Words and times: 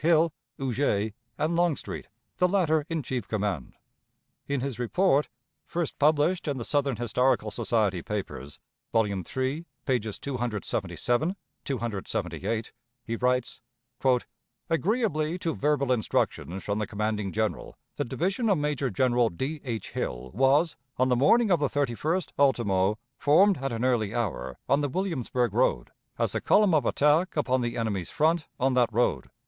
Hill, 0.01 0.33
Huger, 0.57 1.11
and 1.37 1.55
Longstreet, 1.55 2.07
the 2.37 2.47
latter 2.47 2.87
in 2.89 3.03
chief 3.03 3.27
command. 3.27 3.73
In 4.47 4.61
his 4.61 4.79
report, 4.79 5.29
first 5.67 5.99
published 5.99 6.47
in 6.47 6.57
the 6.57 6.65
"Southern 6.65 6.95
Historical 6.95 7.51
Society 7.51 8.01
Papers," 8.01 8.57
vol. 8.91 9.05
iii, 9.05 9.13
pp. 9.23 9.63
277, 9.85 11.35
278, 11.63 12.73
he 13.03 13.15
writes: 13.15 13.61
"Agreeably 14.71 15.37
to 15.37 15.53
verbal 15.53 15.91
instructions 15.91 16.63
from 16.63 16.79
the 16.79 16.87
commanding 16.87 17.31
General, 17.31 17.77
the 17.97 18.03
division 18.03 18.49
of 18.49 18.57
Major 18.57 18.89
General 18.89 19.29
D. 19.29 19.61
H. 19.63 19.91
Hill 19.91 20.31
was, 20.33 20.75
on 20.97 21.09
the 21.09 21.15
morning 21.15 21.51
of 21.51 21.59
the 21.59 21.67
31st 21.67 22.29
ultimo, 22.39 22.97
formed 23.19 23.59
at 23.59 23.71
an 23.71 23.85
early 23.85 24.15
hour 24.15 24.57
on 24.67 24.81
the 24.81 24.89
Williamsburg 24.89 25.53
road, 25.53 25.91
as 26.17 26.31
the 26.31 26.41
column 26.41 26.73
of 26.73 26.87
attack 26.87 27.37
upon 27.37 27.61
the 27.61 27.77
enemy's 27.77 28.09
front 28.09 28.47
on 28.59 28.73
that 28.73 28.91
road. 28.91 29.29